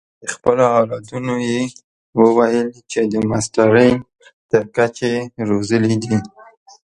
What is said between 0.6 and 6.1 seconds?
اولادونو یې وویل چې د ماسټرۍ تر کچې یې روزلي